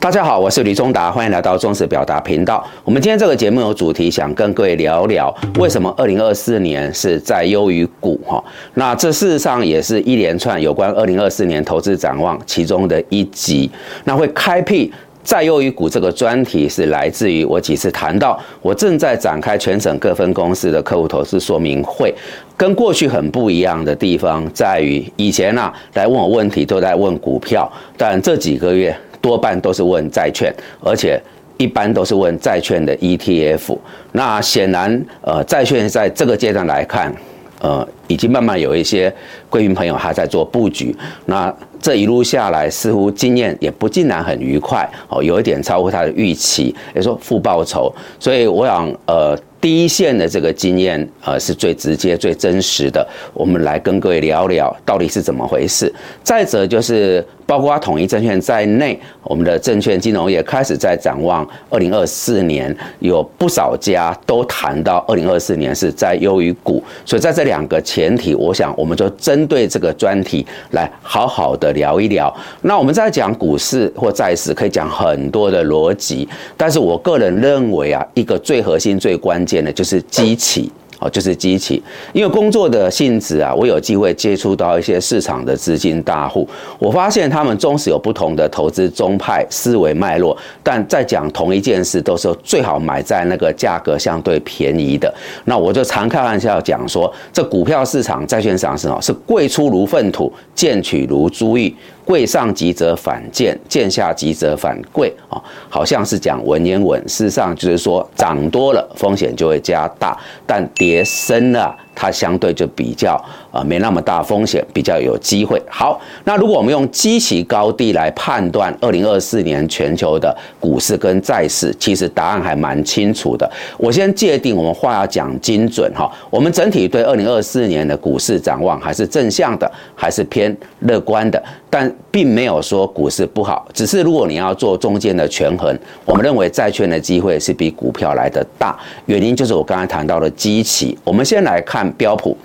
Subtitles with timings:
[0.00, 2.66] 大家好，我是李忠达，欢迎来到中实表达频道。
[2.84, 8.42] 我们今天这个节目有主题，想跟各位聊聊为什么二零二四年是在优于股哈。
[8.72, 13.70] 那这事实上也是一连串有关二零二四年投资展望其中的一集。
[14.04, 14.90] 那会开辟
[15.22, 22.14] 在优于股这个专题，是来自于我几次谈到我正在展开全省各分公司的客户投资说明会，
[22.56, 28.96] 跟过去很不一样的地方在于，以前啊来问我问题都在问股票，但这几个月。
[29.20, 31.20] 多半都是问债券，而且
[31.56, 33.76] 一般都是问债券的 ETF。
[34.12, 37.14] 那显然，呃，债券在这个阶段来看，
[37.60, 39.12] 呃，已经慢慢有一些
[39.48, 40.94] 贵宾朋友还在做布局。
[41.26, 47.94] 那这一路下来，似乎经验也不尽然很愉快哦，有一点超乎他的预期，也说负报酬。
[48.18, 49.38] 所以我想，呃。
[49.60, 53.06] 第一线的这个经验，呃，是最直接、最真实的。
[53.34, 55.94] 我们来跟各位聊聊到底是怎么回事。
[56.22, 66.82] 再者就是，包括统一证券在内，我们的证券金融业开始在展望二零二四年，有不少家都谈到二零二四年是在优于股。
[67.04, 72.32] 所以在这两个前前提，我想我们就针对这个专题来好好的聊一聊。
[72.62, 79.40] 那我们在讲股市或债市，可以讲很多的逻辑，但是我个人认为啊，一个最核心、最关。
[79.50, 80.70] 键的就是机器
[81.00, 81.82] 哦，就是机器。
[82.12, 86.48] 因为工作的性质啊，我有机会接触到一些市场的资金大户，
[86.78, 95.12] 我发现他们终是有不同的投资宗派、思维脉络，但在讲同一件事，都是最好买在那个价格相对便宜的。
[95.46, 101.74] 那我就常开玩笑讲说，这股票市场、债券市场是哦，是贵出如粪土，贱取如珠玉。
[102.02, 111.78] 贵上急则反贱，贱下急则反贵啊，好像是讲文言文，事实上就是说涨多了风险就会加大，但跌别生了。
[111.94, 115.60] 它相对就比较呃没那么大风险，比较有机会。
[115.68, 123.50] 好，那如果我们用基期高低来判断二零二四年全球的股市跟债市，其实答案还蛮清楚的。
[123.76, 126.10] 我先界定，我们话要讲精准哈。
[126.30, 133.66] 我们整体对二零二四年的股市展望还是正向的，还是偏乐观的，但并没有说股市不好。
[133.74, 138.78] 只是如果你要做中间的权衡，我们认为债券的机会是比股票来的大。
[139.06, 140.96] 原因就是我刚才谈到的基期。
[141.04, 141.79] 我们先来看。
[141.92, 142.36] 标普，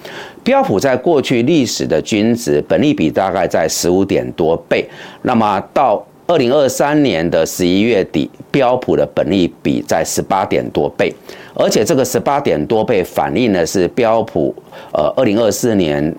[0.43, 4.87] 标普在过去历史的均值本利比大概在十五点多倍，
[5.21, 11.13] 那么到二零二三年的十一月底，标普的本利比在十八点多倍，
[11.53, 14.53] 而且这个十八点多倍反映的是标普
[14.91, 16.15] 呃二零二四年。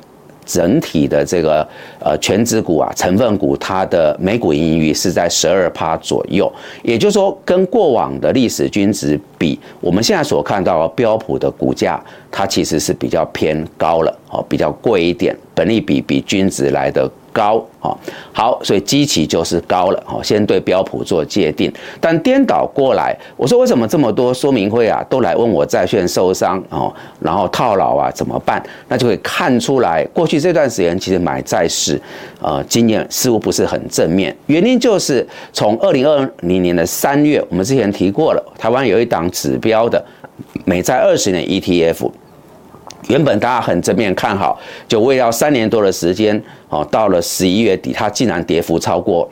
[0.47, 1.69] 整体的这个
[1.99, 6.51] 呃全指股啊成分股，它的每股盈余是在十二趴左右，
[6.83, 17.11] 也就是说，跟过往的历史均值比，我们现在所看到标普的股价，它其实是比较偏高了，哦，比较贵一点，本利比比均值来的。
[17.37, 17.93] 高啊，
[18.33, 20.23] 好，所以基期就是高了哦。
[20.25, 21.71] 先对标普做界定，
[22.01, 28.63] 但颠倒过来，我说为什么这么多说明会啊都来问我债券受伤哦，然后套牢啊怎么办？
[28.89, 32.01] 那就会看出来，过去这段时间其实买债市，
[32.41, 34.35] 呃，经验似乎不是很正面。
[34.47, 40.03] 原因就是从二零二零年的三月，我们之前提过了，台湾有一档指标的
[40.65, 42.11] 美债二十年 ETF。
[43.09, 44.59] 原本大家很正面看好，
[44.89, 49.29] 就为了三年多的时间，哦，到了十一月底，它竟然跌幅超过。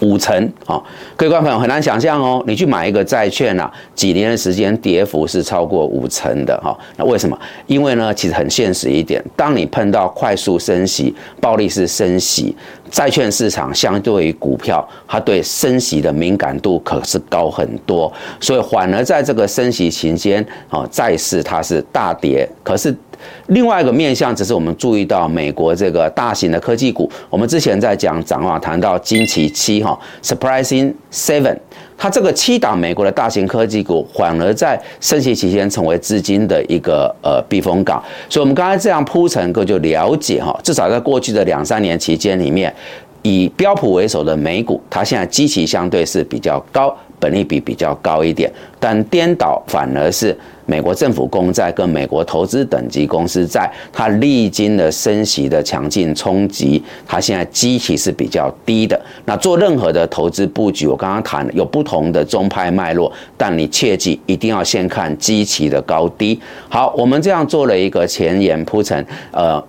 [0.00, 0.80] 五成啊，
[1.16, 6.76] 各位观众朋友很难想象哦，你去买一个债券啊，几年的时间跌幅是超过五成的哈。
[6.96, 7.38] 那为什么？
[7.66, 12.56] 因为呢，其实很现实一点，当你碰到快速升息、暴力式升息，
[12.90, 22.94] 债券市场相对于股票，它对升息的敏感度可是高很多，所以反而在这个升息期间啊，债市它是大跌，可是。
[23.46, 27.10] 另外一个面向，只是我们注意到美国这个大型的科技股。
[27.30, 31.56] 我们之前在讲展望，谈到惊奇七哈，surprising seven，
[31.96, 38.02] 它这个七档美国的大型科技股，反而在升息期间成为资金的一个呃避风港。
[38.28, 42.74] 所以，我们刚才这样铺陈，各就了解哈，至少在过去的两三年期间里面，
[43.22, 46.96] 以标普为首的美股，它现在基期相对是比较高。
[47.20, 48.48] 本利比比较高一点，
[48.78, 58.96] 但颠倒反而是美国政府公债跟美国投资等级公司债，它历经了升息的强劲冲击，它现在基期是比较低的。
[59.24, 66.40] 那做任何的投资布局，我刚刚谈有不同的中派脉络，但你切记一定要先看基期的高低。
[66.68, 69.60] 好，我们这样做了一个前言铺陈，呃。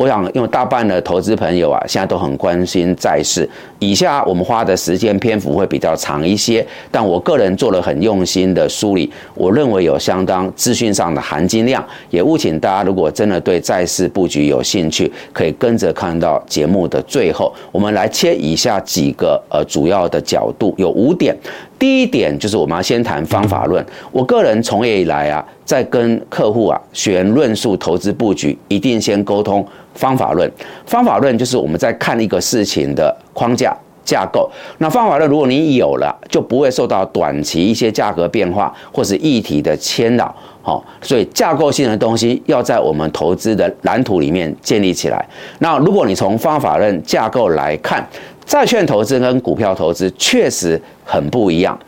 [0.00, 3.46] 我想，因为大半的投资朋友啊，现在都很关心债市。
[3.80, 11.86] 以下我们花的时间篇幅会比较长一些，但我个人做了很用心的梳理，我认为有相当资讯上的含金量。
[12.08, 21.36] 也务请大家，如果真的对债市布局有兴趣，可以跟着看到节目的最后，我们来切以下几个呃主要的角度，有五点。
[21.80, 23.84] 第一点就是我们要先谈方法论。
[24.12, 30.48] 我个人从业以来啊，在跟客户啊选论述投资布局，一定先沟通方法论。
[30.84, 33.74] 方法论就是我们在看一个事情的框架
[34.04, 34.50] 架构。
[34.76, 40.34] 那方法论如果你有了，就不会受到短期一些价格变化或是议题的牵扰。
[40.62, 45.26] 好，所以架构性的东西要在我们投资的蓝图里面建立起来。
[45.60, 48.06] 那如果你从方法论架构来看，
[48.50, 51.78] 债券投资跟股票投资确实很不一样。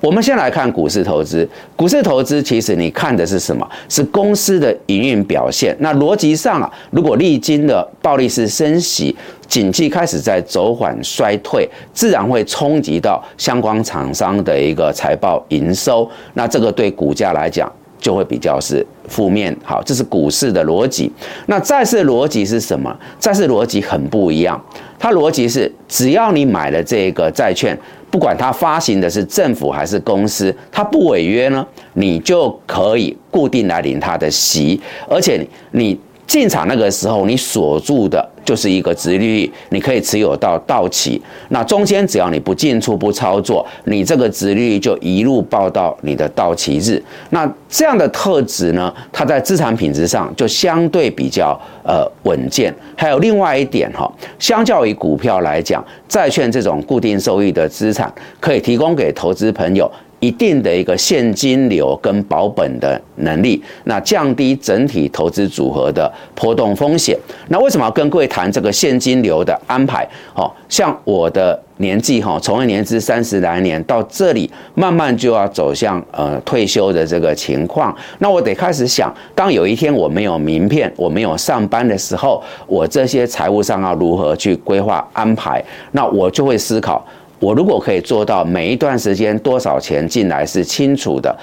[0.00, 1.48] 我们先来看股市投资。
[1.76, 3.64] 股市投资其实你看的是什么？
[3.88, 5.76] 是公司的营运表现。
[5.78, 9.16] 那逻辑上啊，如果历经的暴力式升息，
[9.46, 16.10] 景气开始在走缓衰退，自然会冲击到相关厂商的一个财报营收。
[16.34, 17.72] 那这个对股价来讲，
[18.02, 19.56] 就会比较是负面。
[19.62, 21.10] 好，这是股市的逻辑。
[21.46, 22.94] 那债市逻辑是什么？
[23.18, 24.62] 债市逻辑很不一样。
[24.98, 27.78] 它逻辑是，只要你买了这个债券，
[28.10, 31.64] 不管它发行的是政府还是公司，它不违约呢，
[31.94, 38.28] 你就可以固定来领它的息，而且你进场那个时候，你锁住的。
[38.44, 41.20] 就是一个直利率，你可以持有到到期。
[41.48, 47.02] 那中间只要你不进出不操作，你这个直利率就一路报到你的到期日。
[47.30, 52.74] 那这样的特质呢，它在资产品质上就相对比较呃稳健。
[52.96, 59.90] 还有另外一点哈，相较于股票来讲，债券这种固定收益的资产，可以提供给投资朋友。
[60.22, 67.18] 一定的一个现金流跟保本的能力，那降低整体投资组合的波动风险。
[67.48, 70.08] 那为什么要跟各位谈这个现金流的安排？
[70.36, 77.92] 哦，像我的年纪哈，从业年资三十来年，到这里慢慢就要走向呃退休的这个情况。
[78.20, 85.60] 那我得开始想，当有一天我没有名片，我没有上班的时候，我这些财务上要如何去规划安排？
[85.90, 87.04] 那我就会思考。
[87.42, 91.36] 我如果可以做到每一段时间多少钱进来是清楚的，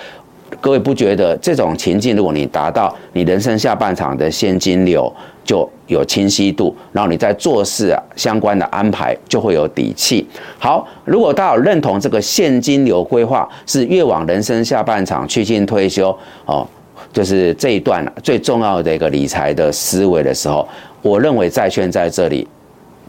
[0.61, 5.13] 各位不觉得这种情境，如果你达到你人生下半场的现金流
[5.43, 10.25] 就有清晰度，然后你在做事啊相关的安排就会有底气。
[10.57, 16.65] 好，如果大家认同这个现金流规划是越往人生下半场趋近退休哦，
[17.11, 20.65] 就是这一段最重要的一个理财的思维的时候，
[21.01, 22.47] 我认为债券在这里。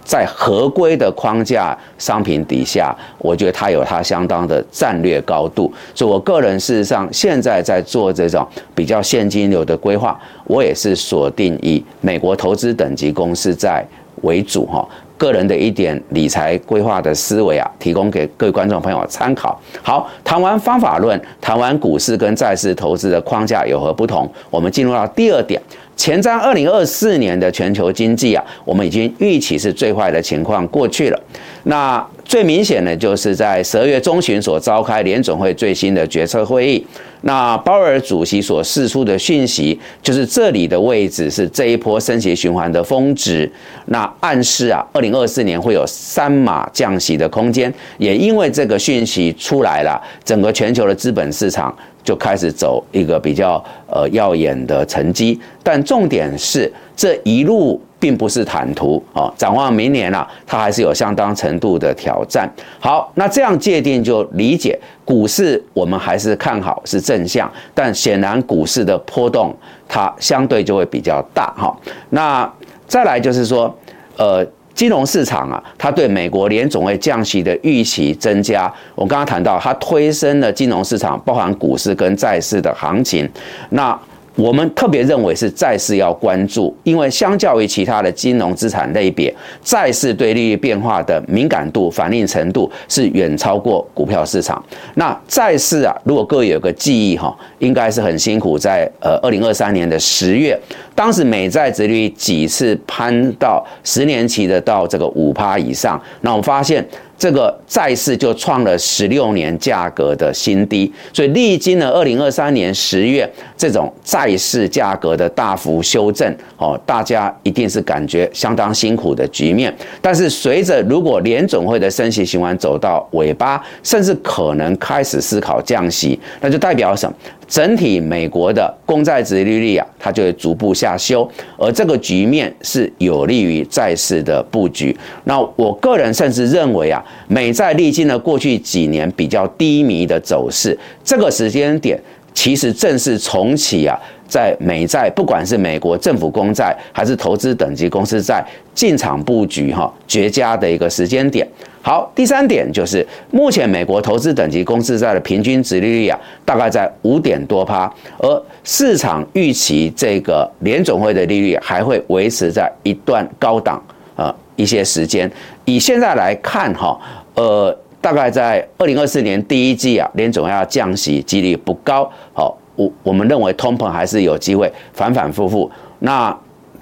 [0.05, 5.73] 在合规的框架商品底下，我觉得它有它相当的战略高度。
[5.95, 13.85] 所以我个人事实上现在在做这种比较现金流的规划，我也是锁定以美国投资等级公司在
[14.23, 14.87] 为主哈。
[15.17, 19.61] 个人的一点理财规划的思维啊，提供给各位观众朋友参考。
[19.83, 25.61] 好，谈完方法论，谈完股市跟债市投资的框架有何不同，我们进入到第二点。
[26.01, 31.23] 前瞻二零二四年的全球经济啊，我们已经预期是最坏的情况过去了。
[31.65, 36.87] 那最明显的就是在十二月中旬所召开联总会最新的决策会议，
[37.21, 43.51] 那鲍尔主席所释出的讯息，就是这里的位置是这一波升息循环的峰值，
[43.89, 47.71] 那暗示啊，二零二四年会有三码降息的空间。
[47.99, 51.77] 也因为这个讯息出来了，整个全球的资本市场。
[52.03, 59.33] 就开始走一个比较呃耀眼的成绩，但重点是这一路并不是坦途啊。
[59.37, 62.51] 展望明年啊，它还是有相当程度的挑战。
[62.79, 69.55] 好，那这样界定就理解股市，我们还是看好是正向，但显然股市的波动
[69.89, 71.77] 它相对就会比较大哈。
[72.09, 72.51] 那
[72.87, 73.75] 再来就是说，
[74.17, 74.47] 呃。
[74.81, 78.73] 金融市场啊，它对美国联总会降息的预期增加。
[78.95, 83.29] 我刚刚谈到，它推升了金融市场，包含股市跟债市的行情。
[83.69, 83.95] 那
[84.41, 89.33] 我们特别认为是债市要关注，因为相较于其他的金融资产类别，
[89.63, 94.65] 债市对利率变化的敏感度、反应程度是远超过股票市场。
[94.95, 100.59] 那债市啊，如果各位有个记忆哈，应该是很辛苦，在呃二零二三年的十月，
[100.95, 106.83] 当时美债殖率几次攀到十年期的到这个五趴以上，那我们发现。
[107.21, 119.71] 这个债市就创了十六年价格的新低，所以历经了二零二三年十月这种债市价格的大幅修正，哦，大家一定是感觉相当辛苦的局面。
[120.01, 127.15] 但是随着如果联总会的升息循环走到尾巴，甚至可能开始思考降息，那就代表什么？
[127.51, 131.29] 整体美国的公债殖利率啊，它就会逐步下修，
[131.59, 134.97] 而这个局面是有利于债市的布局。
[135.25, 142.01] 那我个人甚至认为啊，美债历经了过去几年比较低迷的走势，这个时间点
[142.33, 143.99] 其实正是重启啊。
[144.31, 151.47] 在美债，不管是美国政府公债还是投资等级公司债进场布局，哈，绝佳的一个时间点。
[151.83, 163.83] 好，第三点就是目前美国投资等级公司债的平均值利率啊，大概在五点多趴，而市场预期这个联总会的利率还会维持在一段高档
[164.15, 165.29] 啊一些时间。
[165.65, 166.97] 以现在来看，哈，
[167.35, 172.57] 呃，大概在二零二四年第一季啊，联总要降息几率不高，好。
[172.77, 175.71] 我我们认为通膨还是有机会反反复复。
[176.01, 176.37] 那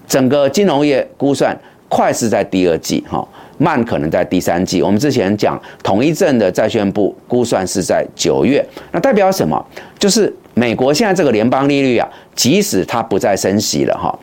[0.06, 1.56] 整个金融业估算
[1.88, 3.26] 快是在第二季哈，
[3.58, 4.82] 慢可能在第三季。
[4.82, 9.62] 我们之前讲统一证的债券部估算是在九月，那代表什么？
[9.98, 14.16] 就是美国现在这个联邦利率啊，即使它不再升息了哈，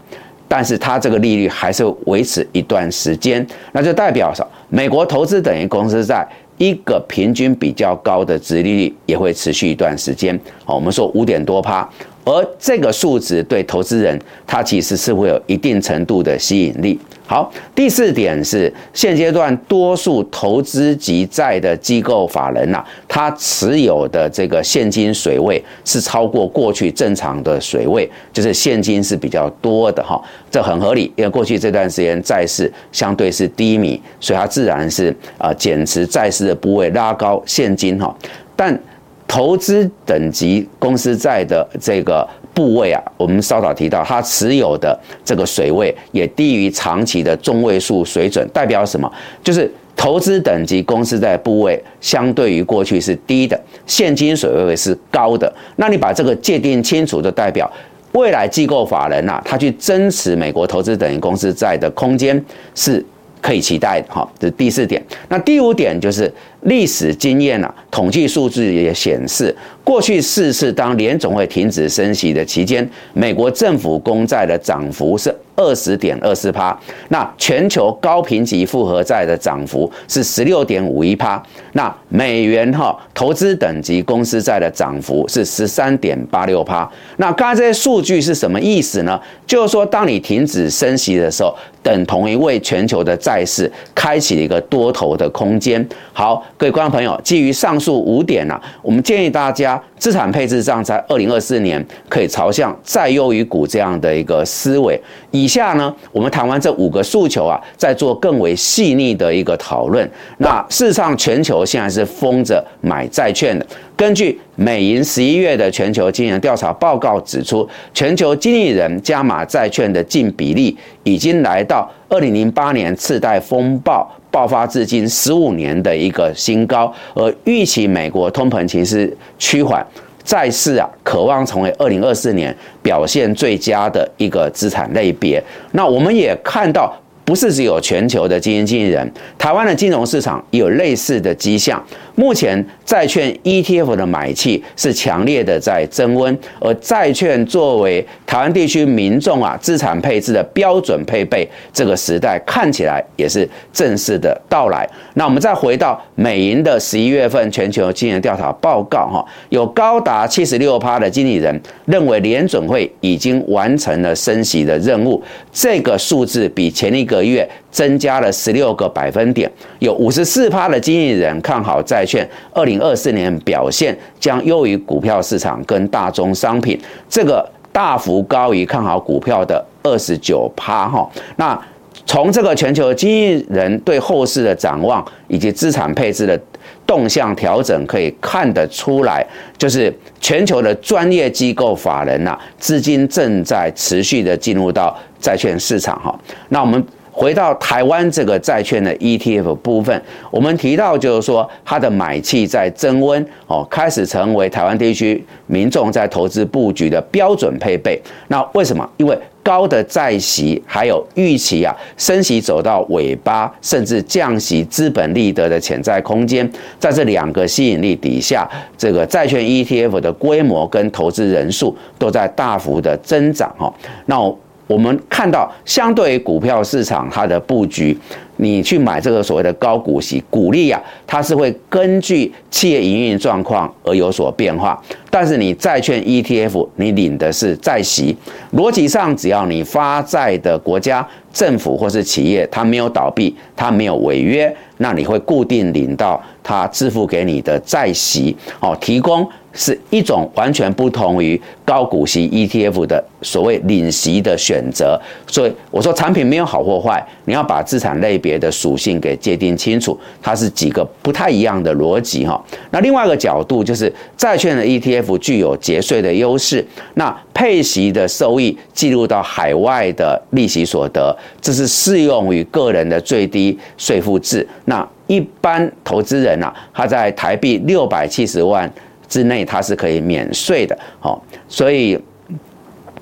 [0.48, 6.28] 但是它这个利率还是维持一段时间，那就代表什美国投资等于公司在。
[6.58, 11.88] 一个平均比较高的殖利率也会持续一段时间，好，我们说五点多趴。
[12.24, 17.00] 而这个数值对投资人，他其实是会有一定程度的吸引力。
[17.28, 38.16] 好，第四点是现阶段多数投资级债的机构法人呐，他持有的这个现金水位是超过过去正常的水位，就是现金是比较多的哈，这很合理，因为过去这段时间债市相对是低迷，所以它自然是啊减持债市的部位，拉高现金哈，
[38.56, 38.80] 但。
[39.28, 42.26] 投资等级公司债的这个
[42.56, 49.12] 部位啊，我们稍早提到，它持有的这个水位也低于长期的中位数水准，代表什么？
[49.44, 55.54] 就是投资等级公司在部位相对于过去是低的，现金水位是高的。
[55.76, 57.70] 那你把这个界定清楚，就代表
[58.14, 62.42] 未来机构法人呐，他去增持美国投资等级公司债的空间
[62.74, 63.06] 是
[63.42, 64.08] 可以期待的。
[64.14, 65.04] 哈，这是第四点。
[65.28, 66.34] 那第五点就是。
[66.66, 76.78] 历史经验啊，统计数字也显示，过去四次当联总会停止升息的期间，美国政府公债的涨幅是二十点二四趴，
[77.10, 81.42] 那全球高评级复合债的涨幅是十六点五一趴，
[81.74, 86.90] 那美元哈投资等级公司债的涨幅是十三点八六趴。
[87.18, 89.20] 那刚才这些数据是什么意思呢？
[89.46, 95.88] 就是说，当你停止升息的时候，等同于为全球的债市开启了一个多头的空间。
[96.12, 96.44] 好。
[96.58, 104.98] 各位观众朋友，基于上述五点呢，我们建议大家资产配置上在二零二四年可以朝向债优于股这样的一个思维。
[105.32, 110.10] 以下呢，我们谈完这五个诉求啊，再做更为细腻的一个讨论。
[110.38, 113.66] 那事实上，全球现在是封着买债券的。
[113.98, 124.10] 根据美银十一月的全球经营调查报告指出，全球经理人加码债券的净比例已经来到二零零八年次贷风暴。
[124.30, 129.10] 爆发至今十五年的一个新高，而预期美国通膨其实
[129.40, 129.82] 趋缓，
[130.26, 135.42] 债市啊渴望成为二零二四年表现最佳的一个资产类别。
[135.72, 136.94] 那我们也看到。
[137.24, 141.84] 不是只有全球的基金经理人，台湾的金融市场有类似的迹象。
[142.16, 154.90] 目前债券 ETF 的买气是强烈的在增温，而债券作为台湾地区民众啊资产配置的标准配备，这个时代看起来也是正式的到来。
[155.16, 167.26] 那我们再回到美银的十一月份全球经营调查报告，哈，有高达七十六趴的经理人认为联准会已经完成了升息的任务，这个数字比前一个。
[167.26, 181.10] 月增加了十六个百分点，有五十四趴的经理人看好债债券，二零二四年表现将优于股票市场跟大宗商品，这个大幅高于看好股票的二十九趴哈。
[181.38, 181.60] 那
[182.06, 186.40] 从这个全球经纪人对后市的展望以及资产配置的
[186.86, 189.26] 动向调整，可以看得出来，
[189.58, 196.16] 就是全球的专业机构法人呐，资金正在持续的进入到债券市场哈。
[196.50, 196.86] 那我们。
[197.16, 208.00] 回到台湾这个债券的 ETF 部分，我们提到就是说，它的买气在增温哦，开始成为台湾地区民众在投资布局的标准配备。
[208.28, 208.88] 那为什么？
[208.98, 218.46] 因为高的债息还有预期啊，升息走到尾巴，甚至降息资本利得的潜在空间，在这两个吸引力底下，
[218.78, 223.74] 这个债券 ETF 的规模跟投资人数都在大幅的增长哈。
[224.08, 224.20] 那
[224.68, 227.98] 我们看到，相对于股票市场它的布局，
[228.38, 234.82] 你去买这个所谓的高股息股利啊，它是会根据企业营运状况而有所变化。
[235.10, 238.16] 但是你债券 ETF，你领的是债息，
[238.54, 249.26] 逻辑上只要你发债的国家、政府或是企业，它没有倒闭，它没有违约，那你会固定领到它支付给你的债息哦，提供。
[249.56, 262.44] 是一种完全不同于高股息 ETF 的所谓领息的选择，所以我说产品没有好或坏，你要把资产类别的属性给界定清楚，它是几个不太一样的逻辑哈。
[262.72, 266.64] 那另外一个角度就是债券的 ETF 具有节税的优势，
[266.96, 274.46] 那配息的收益记录到海外的利息所得，这是适用于个人的最低税负制。
[274.66, 278.70] 那一般投资人啊，他在台币六百七十万。
[279.08, 282.00] 之内它是可以免税的，好，所以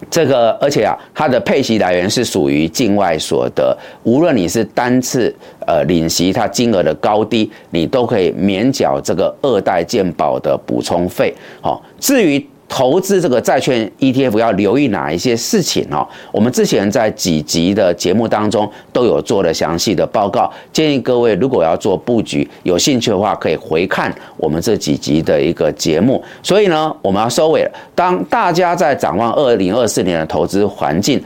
[0.10, 5.34] 这个而且啊，它的配息来源是属于境外所得，无论你是单次
[5.66, 12.46] 呃领息，它金额的高低，你都可以免缴这个二代健保的补充费，好，至于。
[12.76, 16.08] 投资这个债券 ETF 要留意哪一些事情哦？
[16.32, 26.20] 我们之前在几集的节目当中都有做了详细的报告，建议各位如果要做布局，有兴趣的话可以回看我们这几集的一个节目。
[26.42, 27.72] 所以呢，我们要收尾了。
[27.94, 31.24] 当大家在展望二零二四年的投资环境，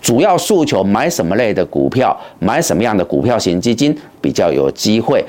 [0.00, 5.24] 主要诉求买什么类的股票，买什么样的股票型基金比较有机会？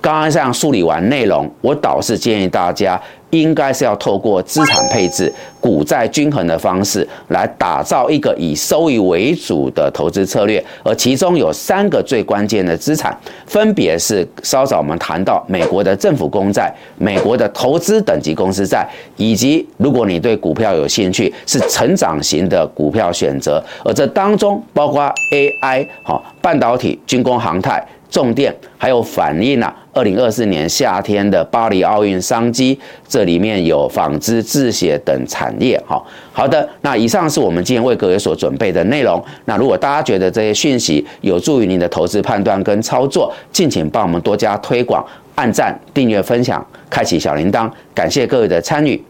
[0.00, 3.00] 刚刚这样梳理完内容，我倒是建议大家。
[3.30, 13.16] 应该是要透过资产配置、股债均衡的方式来打造一个以收益为主的投资策略，而其中有三个最关键的资产，
[13.46, 18.84] 分别是稍早我们谈到美国的政府公债、美国的投资等级公司债，
[19.16, 25.02] 以及如果你对股票有兴趣，是成长型的股票选择，而这当中包括
[25.32, 27.80] AI、哈半导体、军工、航太。
[28.10, 32.78] 重电还有反映啊，二零二四年夏天的巴黎奥运商机，
[33.08, 35.80] 这里面有纺织、制鞋等产业。
[35.86, 39.22] 哈，好的，那以上是我们今天为各位所准备的内容。
[39.46, 45.04] 那如果大家觉得这些讯息有助于您的投资判断跟操作，敬请帮我们多加推广、
[45.34, 47.70] 按赞、订阅、分享、开启小铃铛。
[47.94, 49.02] 感谢各位的参与。